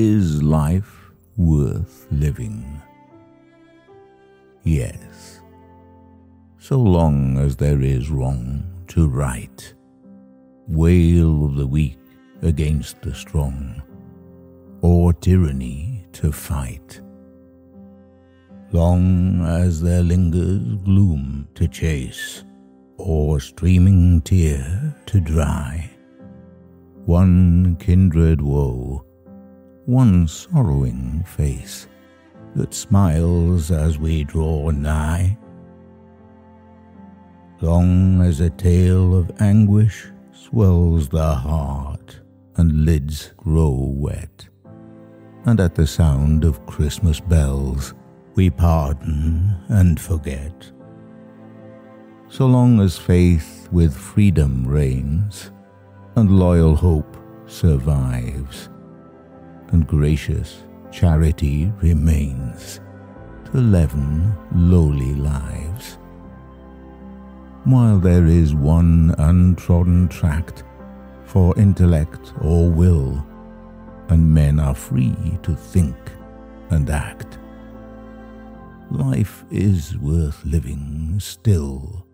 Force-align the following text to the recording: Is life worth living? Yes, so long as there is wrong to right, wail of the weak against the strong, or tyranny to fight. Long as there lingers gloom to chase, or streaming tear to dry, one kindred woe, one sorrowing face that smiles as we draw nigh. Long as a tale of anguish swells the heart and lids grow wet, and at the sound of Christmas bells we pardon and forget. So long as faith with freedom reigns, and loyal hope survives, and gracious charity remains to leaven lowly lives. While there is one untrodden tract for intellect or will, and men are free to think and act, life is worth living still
Is 0.00 0.42
life 0.42 1.10
worth 1.36 2.06
living? 2.10 2.80
Yes, 4.62 5.42
so 6.58 6.78
long 6.78 7.36
as 7.36 7.54
there 7.54 7.82
is 7.82 8.08
wrong 8.08 8.64
to 8.88 9.06
right, 9.08 9.74
wail 10.66 11.44
of 11.44 11.56
the 11.56 11.66
weak 11.66 11.98
against 12.40 13.02
the 13.02 13.14
strong, 13.14 13.82
or 14.80 15.12
tyranny 15.12 16.06
to 16.12 16.32
fight. 16.32 17.02
Long 18.72 19.44
as 19.44 19.82
there 19.82 20.02
lingers 20.02 20.76
gloom 20.82 21.46
to 21.56 21.68
chase, 21.68 22.42
or 22.96 23.38
streaming 23.38 24.22
tear 24.22 24.96
to 25.04 25.20
dry, 25.20 25.90
one 27.04 27.76
kindred 27.76 28.40
woe, 28.40 29.04
one 29.86 30.28
sorrowing 30.28 31.24
face 31.26 31.88
that 32.54 32.74
smiles 32.74 33.70
as 33.70 33.98
we 33.98 34.24
draw 34.24 34.70
nigh. 34.70 35.36
Long 37.60 38.22
as 38.22 38.40
a 38.40 38.50
tale 38.50 39.16
of 39.16 39.30
anguish 39.40 40.06
swells 40.32 41.08
the 41.08 41.34
heart 41.34 42.20
and 42.56 42.84
lids 42.84 43.32
grow 43.36 43.70
wet, 43.70 44.48
and 45.44 45.60
at 45.60 45.74
the 45.74 45.86
sound 45.86 46.44
of 46.44 46.64
Christmas 46.66 47.20
bells 47.20 47.94
we 48.34 48.50
pardon 48.50 49.56
and 49.68 50.00
forget. 50.00 50.70
So 52.28 52.46
long 52.46 52.80
as 52.80 52.96
faith 52.96 53.68
with 53.72 53.94
freedom 53.94 54.66
reigns, 54.66 55.50
and 56.16 56.38
loyal 56.38 56.76
hope 56.76 57.16
survives, 57.46 58.68
and 59.72 59.86
gracious 59.86 60.62
charity 60.90 61.72
remains 61.80 62.80
to 63.46 63.58
leaven 63.58 64.32
lowly 64.52 65.14
lives. 65.14 65.98
While 67.64 67.98
there 67.98 68.26
is 68.26 68.54
one 68.54 69.14
untrodden 69.18 70.08
tract 70.08 70.64
for 71.24 71.56
intellect 71.58 72.32
or 72.40 72.68
will, 72.70 73.24
and 74.08 74.34
men 74.34 74.58
are 74.58 74.74
free 74.74 75.38
to 75.42 75.54
think 75.54 75.96
and 76.70 76.90
act, 76.90 77.38
life 78.90 79.44
is 79.50 79.96
worth 79.98 80.44
living 80.44 81.20
still 81.20 82.06